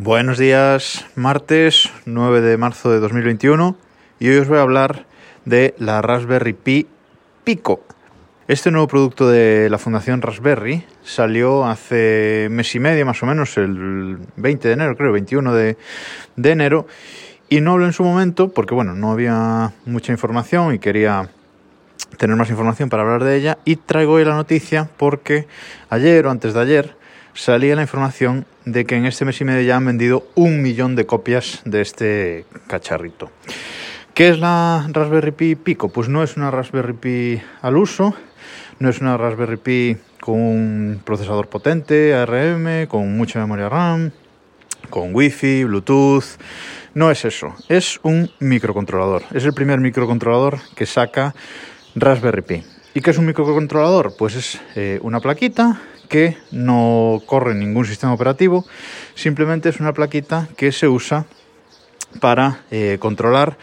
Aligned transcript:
Buenos 0.00 0.38
días, 0.38 1.04
martes 1.16 1.90
9 2.06 2.40
de 2.40 2.56
marzo 2.56 2.92
de 2.92 3.00
2021 3.00 3.76
y 4.20 4.28
hoy 4.28 4.36
os 4.36 4.46
voy 4.46 4.58
a 4.58 4.62
hablar 4.62 5.06
de 5.44 5.74
la 5.78 6.00
Raspberry 6.02 6.52
Pi 6.52 6.86
Pico. 7.42 7.82
Este 8.46 8.70
nuevo 8.70 8.86
producto 8.86 9.28
de 9.28 9.68
la 9.68 9.76
Fundación 9.76 10.22
Raspberry 10.22 10.84
salió 11.02 11.66
hace 11.66 12.46
mes 12.48 12.72
y 12.76 12.78
medio 12.78 13.04
más 13.06 13.20
o 13.24 13.26
menos, 13.26 13.58
el 13.58 14.18
20 14.36 14.68
de 14.68 14.74
enero, 14.74 14.96
creo, 14.96 15.10
21 15.10 15.52
de, 15.52 15.76
de 16.36 16.50
enero, 16.52 16.86
y 17.48 17.60
no 17.60 17.72
hablo 17.72 17.86
en 17.86 17.92
su 17.92 18.04
momento 18.04 18.52
porque 18.52 18.76
bueno, 18.76 18.94
no 18.94 19.10
había 19.10 19.72
mucha 19.84 20.12
información 20.12 20.76
y 20.76 20.78
quería 20.78 21.28
tener 22.18 22.36
más 22.36 22.50
información 22.50 22.88
para 22.88 23.02
hablar 23.02 23.24
de 23.24 23.34
ella 23.34 23.58
y 23.64 23.74
traigo 23.74 24.12
hoy 24.12 24.24
la 24.24 24.36
noticia 24.36 24.88
porque 24.96 25.48
ayer 25.90 26.24
o 26.24 26.30
antes 26.30 26.54
de 26.54 26.60
ayer 26.60 26.97
salía 27.38 27.76
la 27.76 27.82
información 27.82 28.46
de 28.64 28.84
que 28.84 28.96
en 28.96 29.06
este 29.06 29.24
mes 29.24 29.40
y 29.40 29.44
medio 29.44 29.62
ya 29.62 29.76
han 29.76 29.86
vendido 29.86 30.26
un 30.34 30.60
millón 30.60 30.96
de 30.96 31.06
copias 31.06 31.62
de 31.64 31.82
este 31.82 32.46
cacharrito. 32.66 33.30
¿Qué 34.12 34.30
es 34.30 34.40
la 34.40 34.84
Raspberry 34.90 35.30
Pi 35.30 35.54
Pico? 35.54 35.88
Pues 35.88 36.08
no 36.08 36.24
es 36.24 36.36
una 36.36 36.50
Raspberry 36.50 36.94
Pi 36.94 37.40
al 37.62 37.76
uso, 37.76 38.12
no 38.80 38.88
es 38.88 39.00
una 39.00 39.16
Raspberry 39.16 39.56
Pi 39.56 39.96
con 40.20 40.34
un 40.34 41.00
procesador 41.04 41.48
potente, 41.48 42.12
ARM, 42.12 42.88
con 42.88 43.16
mucha 43.16 43.38
memoria 43.38 43.68
RAM, 43.68 44.10
con 44.90 45.14
Wi-Fi, 45.14 45.62
Bluetooth. 45.62 46.40
No 46.94 47.12
es 47.12 47.24
eso, 47.24 47.54
es 47.68 48.00
un 48.02 48.28
microcontrolador. 48.40 49.22
Es 49.32 49.44
el 49.44 49.52
primer 49.52 49.78
microcontrolador 49.78 50.58
que 50.74 50.86
saca 50.86 51.36
Raspberry 51.94 52.42
Pi. 52.42 52.64
¿Y 52.94 53.00
qué 53.00 53.10
es 53.10 53.18
un 53.18 53.26
microcontrolador? 53.26 54.16
Pues 54.18 54.34
es 54.34 54.60
eh, 54.74 54.98
una 55.02 55.20
plaquita 55.20 55.80
que 56.08 56.36
no 56.50 57.22
corre 57.26 57.54
ningún 57.54 57.84
sistema 57.84 58.12
operativo, 58.12 58.64
simplemente 59.14 59.68
es 59.68 59.80
una 59.80 59.92
plaquita 59.92 60.48
que 60.56 60.72
se 60.72 60.88
usa 60.88 61.26
para 62.20 62.60
eh, 62.70 62.96
controlar 62.98 63.58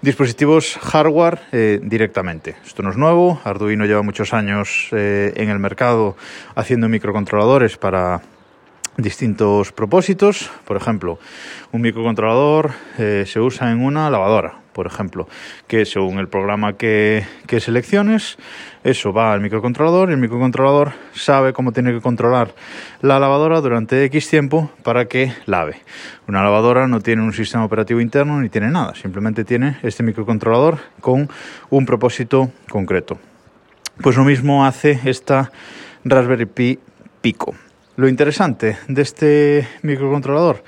dispositivos 0.00 0.78
hardware 0.80 1.40
eh, 1.52 1.80
directamente. 1.82 2.56
Esto 2.66 2.82
no 2.82 2.90
es 2.90 2.96
nuevo, 2.96 3.40
Arduino 3.44 3.86
lleva 3.86 4.02
muchos 4.02 4.34
años 4.34 4.88
eh, 4.92 5.32
en 5.36 5.48
el 5.48 5.58
mercado 5.58 6.16
haciendo 6.56 6.88
microcontroladores 6.88 7.76
para 7.76 8.22
distintos 8.96 9.72
propósitos. 9.72 10.50
Por 10.64 10.76
ejemplo, 10.76 11.18
un 11.72 11.80
microcontrolador 11.80 12.72
se 12.96 13.40
usa 13.40 13.70
en 13.72 13.82
una 13.82 14.10
lavadora 14.10 14.62
por 14.72 14.86
ejemplo, 14.86 15.28
que 15.66 15.84
según 15.84 16.18
el 16.18 16.28
programa 16.28 16.76
que, 16.76 17.24
que, 17.46 17.60
selecciones, 17.60 18.38
eso 18.84 19.12
va 19.12 19.32
al 19.32 19.40
microcontrolador 19.40 20.10
y 20.10 20.12
el 20.14 20.18
microcontrolador 20.18 20.92
sabe 21.14 21.52
cómo 21.52 21.72
tiene 21.72 21.92
que 21.92 22.00
controlar 22.00 22.54
la 23.00 23.18
lavadora 23.18 23.60
durante 23.60 24.04
X 24.04 24.28
tiempo 24.28 24.70
para 24.82 25.06
que 25.06 25.32
lave. 25.46 25.76
Una 26.26 26.42
lavadora 26.42 26.88
no 26.88 27.00
tiene 27.00 27.22
un 27.22 27.32
sistema 27.32 27.64
operativo 27.64 28.00
interno 28.00 28.40
ni 28.40 28.48
tiene 28.48 28.70
nada, 28.70 28.94
simplemente 28.94 29.44
tiene 29.44 29.78
este 29.82 30.02
microcontrolador 30.02 30.78
con 31.00 31.28
un 31.70 31.86
propósito 31.86 32.50
concreto. 32.70 33.18
Pues 34.02 34.16
lo 34.16 34.24
mismo 34.24 34.64
hace 34.64 34.98
esta 35.04 35.52
Raspberry 36.04 36.46
Pi 36.46 36.78
Pico. 37.20 37.54
Lo 37.94 38.08
interesante 38.08 38.78
de 38.88 39.02
este 39.02 39.68
microcontrolador 39.82 40.64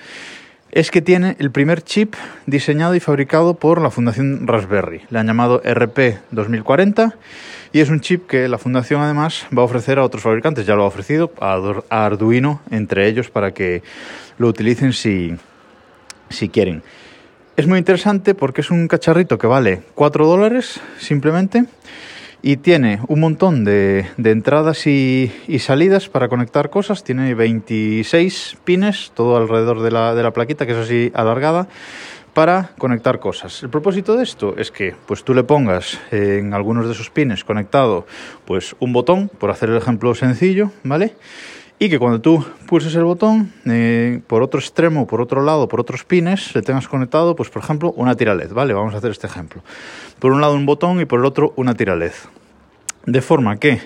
es 0.73 0.91
que 0.91 1.01
tiene 1.01 1.37
el 1.39 1.51
primer 1.51 1.81
chip 1.81 2.17
diseñado 2.45 2.95
y 2.95 3.01
fabricado 3.01 3.55
por 3.55 3.81
la 3.81 3.91
Fundación 3.91 4.47
Raspberry. 4.47 5.03
Le 5.09 5.21
han 5.21 5.27
llamado 5.27 5.63
RP 5.65 6.19
2040 6.33 7.15
y 7.73 7.81
es 7.81 7.89
un 7.89 8.01
chip 8.01 8.27
que 8.27 8.47
la 8.47 8.59
Fundación 8.59 9.01
además 9.01 9.47
va 9.57 9.63
a 9.63 9.65
ofrecer 9.65 9.99
a 9.99 10.05
otros 10.05 10.23
fabricantes, 10.23 10.67
ya 10.67 10.75
lo 10.75 10.83
ha 10.83 10.87
ofrecido 10.87 11.33
a 11.41 12.05
Arduino 12.05 12.61
entre 12.71 13.09
ellos 13.09 13.31
para 13.31 13.55
que 13.55 13.83
lo 14.37 14.49
utilicen 14.49 14.93
si, 14.93 15.35
si 16.29 16.51
quieren. 16.51 16.83
Es 17.57 17.67
muy 17.67 17.79
interesante 17.79 18.35
porque 18.35 18.61
es 18.61 18.71
un 18.71 18.87
cacharrito 18.87 19.39
que 19.39 19.47
vale 19.47 19.81
4 19.95 20.27
dólares 20.27 20.79
simplemente 20.99 21.65
y 22.47 22.59
tiene 22.59 23.01
un 23.09 23.21
montón 23.21 23.65
de, 23.65 24.05
de 24.19 24.31
entradas 24.31 24.87
y, 24.87 25.33
salidas 25.61 26.11
para 26.11 26.29
conectar 26.29 26.69
cosas. 26.69 27.03
Tiene 27.03 27.35
26 27.35 28.59
pines, 28.65 29.13
todo 29.15 29.39
alrededor 29.39 29.81
de 29.81 29.91
la, 29.91 30.15
de 30.15 30.23
la 30.23 30.31
plaquita, 30.33 30.67
que 30.67 30.73
es 30.73 30.79
así 30.79 31.11
alargada, 31.15 31.69
para 32.35 32.73
conectar 32.77 33.19
cosas. 33.19 33.63
El 33.63 33.71
propósito 33.71 34.15
de 34.15 34.25
esto 34.25 34.57
es 34.59 34.71
que 34.71 34.95
pues 35.07 35.25
tú 35.25 35.33
le 35.33 35.43
pongas 35.43 35.99
en 36.11 36.53
algunos 36.53 36.85
de 36.85 36.93
esos 36.93 37.09
pines 37.09 37.45
conectado 37.45 38.07
pues 38.45 38.77
un 38.79 38.93
botón, 38.93 39.31
por 39.39 39.51
hacer 39.51 39.71
el 39.71 39.79
ejemplo 39.79 40.15
sencillo, 40.15 40.71
¿vale? 40.83 41.15
Y 41.85 41.91
que 41.91 41.99
cuando 41.99 42.19
tú 42.19 42.43
pulses 42.67 42.95
el 42.95 43.05
botón, 43.05 43.53
eh, 43.67 44.23
por 44.27 44.43
otro 44.43 44.59
extremo, 44.59 45.07
por 45.07 45.21
otro 45.21 45.43
lado, 45.43 45.69
por 45.69 45.81
otros 45.81 46.03
pines, 46.03 46.55
le 46.55 46.63
tengas 46.63 46.89
conectado, 46.89 47.37
pues 47.37 47.51
por 47.51 47.63
ejemplo, 47.63 47.93
una 47.93 48.15
tira 48.15 48.35
LED, 48.35 48.55
¿vale? 48.55 48.73
Vamos 48.73 48.95
a 48.95 48.97
hacer 48.97 49.11
este 49.11 49.27
ejemplo. 49.27 49.63
Por 50.19 50.33
un 50.33 50.41
lado 50.41 50.55
un 50.55 50.65
botón 50.65 50.99
y 51.03 51.05
por 51.05 51.21
el 51.21 51.27
otro 51.27 51.53
una 51.57 51.75
tira 51.75 51.95
LED. 51.95 52.13
De 53.05 53.21
forma 53.21 53.59
que 53.59 53.83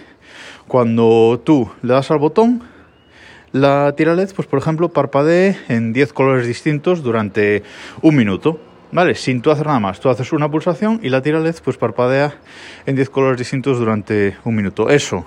cuando 0.69 1.43
tú 1.45 1.73
le 1.83 1.93
das 1.93 2.13
al 2.13 2.19
botón, 2.19 2.63
la 3.51 3.93
tira 3.97 4.15
LED, 4.15 4.31
pues 4.33 4.47
por 4.47 4.61
ejemplo, 4.61 4.91
parpadee 4.91 5.57
en 5.69 5.93
10 5.93 6.13
colores 6.13 6.47
distintos 6.47 7.03
durante 7.03 7.65
un 8.01 8.15
minuto. 8.15 8.61
¿Vale? 8.93 9.17
Sin 9.17 9.43
tú 9.43 9.51
hacer 9.51 9.67
nada 9.67 9.81
más. 9.81 9.99
Tú 10.01 10.09
haces 10.09 10.33
una 10.33 10.49
pulsación 10.49 11.01
y 11.03 11.09
la 11.11 11.21
tira 11.21 11.41
LED 11.41 11.57
pues 11.65 11.77
parpadea 11.77 12.37
en 12.87 12.95
10 12.95 13.11
colores 13.11 13.39
distintos 13.39 13.79
durante 13.79 14.37
un 14.45 14.55
minuto. 14.55 14.89
Eso 14.89 15.27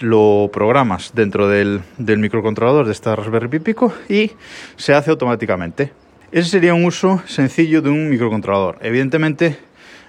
lo 0.00 0.50
programas 0.52 1.12
dentro 1.14 1.48
del, 1.48 1.82
del 1.98 2.18
microcontrolador 2.18 2.86
de 2.86 2.92
esta 2.92 3.14
Raspberry 3.16 3.48
Pi 3.48 3.58
Pico 3.58 3.92
y 4.08 4.32
se 4.76 4.94
hace 4.94 5.10
automáticamente. 5.10 5.92
Ese 6.32 6.50
sería 6.50 6.74
un 6.74 6.84
uso 6.84 7.22
sencillo 7.26 7.82
de 7.82 7.90
un 7.90 8.10
microcontrolador. 8.10 8.78
Evidentemente, 8.82 9.58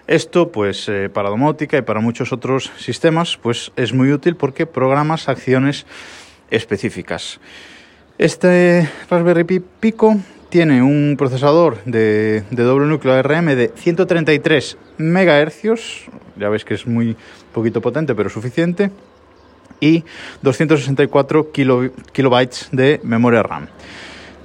esto, 0.07 0.51
pues, 0.51 0.87
eh, 0.89 1.09
para 1.13 1.29
domótica 1.29 1.77
y 1.77 1.81
para 1.81 1.99
muchos 1.99 2.31
otros 2.31 2.71
sistemas, 2.77 3.37
pues 3.37 3.71
es 3.75 3.93
muy 3.93 4.11
útil 4.11 4.35
porque 4.35 4.65
programas 4.65 5.29
acciones 5.29 5.85
específicas. 6.49 7.39
Este 8.17 8.89
Raspberry 9.09 9.43
Pi 9.43 9.59
Pico 9.59 10.17
tiene 10.49 10.81
un 10.81 11.15
procesador 11.17 11.83
de, 11.85 12.43
doble 12.51 12.87
núcleo 12.87 13.13
ARM 13.13 13.47
de 13.47 13.71
133 13.75 14.77
MHz, 14.97 16.09
ya 16.37 16.49
veis 16.49 16.63
que 16.63 16.73
es 16.73 16.87
muy 16.87 17.15
poquito 17.53 17.81
potente, 17.81 18.15
pero 18.15 18.29
suficiente 18.29 18.91
y 19.79 20.03
264 20.41 21.51
kilobytes 21.51 22.69
de 22.71 22.99
memoria 23.03 23.43
RAM. 23.43 23.67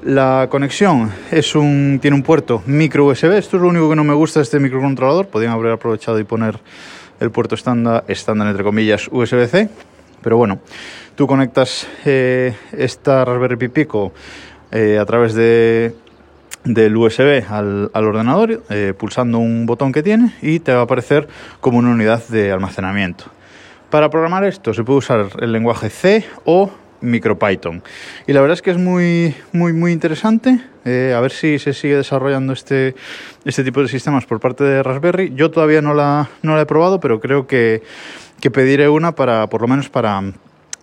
La 0.05 0.49
conexión 0.51 1.13
es 1.31 1.55
un, 1.55 2.01
tiene 2.03 2.17
un 2.17 2.25
puerto 2.25 2.63
micro 2.67 3.07
USB. 3.07 3.37
Esto 3.37 3.57
es 3.57 3.63
lo 3.63 3.69
único 3.69 3.89
que 3.89 3.95
no 3.95 4.03
me 4.03 4.15
gusta 4.15 4.41
de 4.41 4.45
este 4.45 4.59
microcontrolador. 4.59 5.29
Podrían 5.29 5.53
haber 5.53 5.73
aprovechado 5.73 6.19
y 6.19 6.25
poner 6.25 6.59
el 7.21 7.31
puerto 7.31 7.55
estándar, 7.55 8.03
estándar 8.09 8.49
entre 8.49 8.65
comillas, 8.65 9.09
USB-C. 9.13 9.69
Pero 10.21 10.37
bueno, 10.37 10.59
tú 11.15 11.29
conectas 11.29 11.87
eh, 12.05 12.55
esta 12.73 13.25
Raspberry 13.25 13.57
Pi 13.57 13.69
Pico 13.69 14.13
eh, 14.73 14.99
a 14.99 15.07
través 15.07 15.35
de, 15.35 15.95
del 16.65 16.97
USB 16.97 17.45
al, 17.49 17.91
al 17.93 18.05
ordenador, 18.05 18.63
eh, 18.71 18.95
pulsando 18.97 19.39
un 19.39 19.67
botón 19.67 19.93
que 19.93 20.03
tiene 20.03 20.35
y 20.43 20.61
te 20.61 20.73
va 20.73 20.81
a 20.81 20.83
aparecer 20.83 21.29
como 21.61 21.79
una 21.79 21.91
unidad 21.91 22.27
de 22.29 22.51
almacenamiento. 22.51 23.27
Para 23.93 24.09
programar 24.09 24.43
esto 24.45 24.73
se 24.73 24.85
puede 24.85 25.01
usar 25.01 25.29
el 25.41 25.53
lenguaje 25.53 25.91
C 25.91 26.25
o 26.47 26.71
MicroPython. 27.03 27.83
Y 28.27 28.33
la 28.33 28.41
verdad 28.41 28.55
es 28.55 28.63
que 28.63 28.71
es 28.71 28.79
muy, 28.79 29.35
muy, 29.53 29.75
muy 29.75 29.93
interesante. 29.93 30.63
Eh, 30.87 31.13
a 31.15 31.21
ver 31.21 31.31
si 31.31 31.59
se 31.59 31.75
sigue 31.75 31.97
desarrollando 31.97 32.55
este, 32.55 32.95
este 33.45 33.63
tipo 33.63 33.83
de 33.83 33.89
sistemas 33.89 34.25
por 34.25 34.41
parte 34.41 34.65
de 34.65 34.83
Raspberry. 34.83 35.35
Yo 35.35 35.51
todavía 35.51 35.83
no 35.83 35.93
la, 35.93 36.31
no 36.41 36.57
la 36.57 36.63
he 36.63 36.65
probado, 36.67 37.01
pero 37.01 37.21
creo 37.21 37.47
que, 37.47 37.83
que 38.41 38.51
pediré 38.51 38.89
una 38.89 39.15
para, 39.15 39.47
por 39.49 39.61
lo 39.61 39.69
menos 39.69 39.91
para 39.91 40.23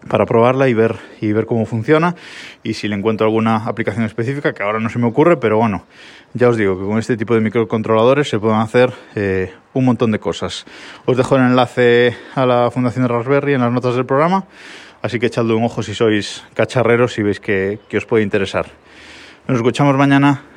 para 0.07 0.25
probarla 0.25 0.69
y 0.69 0.73
ver, 0.73 0.95
y 1.21 1.31
ver 1.33 1.45
cómo 1.45 1.65
funciona 1.65 2.15
y 2.63 2.73
si 2.73 2.87
le 2.87 2.95
encuentro 2.95 3.27
alguna 3.27 3.65
aplicación 3.65 4.05
específica, 4.05 4.53
que 4.53 4.63
ahora 4.63 4.79
no 4.79 4.89
se 4.89 4.99
me 4.99 5.07
ocurre, 5.07 5.37
pero 5.37 5.57
bueno, 5.57 5.85
ya 6.33 6.49
os 6.49 6.57
digo 6.57 6.79
que 6.79 6.85
con 6.85 6.97
este 6.97 7.17
tipo 7.17 7.33
de 7.33 7.41
microcontroladores 7.41 8.29
se 8.29 8.39
pueden 8.39 8.59
hacer 8.59 8.93
eh, 9.15 9.53
un 9.73 9.85
montón 9.85 10.11
de 10.11 10.19
cosas. 10.19 10.65
Os 11.05 11.17
dejo 11.17 11.35
el 11.35 11.43
enlace 11.43 12.15
a 12.35 12.45
la 12.45 12.71
Fundación 12.71 13.03
de 13.03 13.13
Raspberry 13.13 13.53
en 13.53 13.61
las 13.61 13.71
notas 13.71 13.95
del 13.95 14.05
programa, 14.05 14.45
así 15.01 15.19
que 15.19 15.27
echadle 15.27 15.53
un 15.53 15.63
ojo 15.63 15.83
si 15.83 15.93
sois 15.93 16.43
cacharreros 16.53 17.17
y 17.19 17.23
veis 17.23 17.39
que, 17.39 17.79
que 17.89 17.97
os 17.97 18.05
puede 18.05 18.23
interesar. 18.23 18.67
Nos 19.47 19.57
escuchamos 19.57 19.95
mañana. 19.97 20.48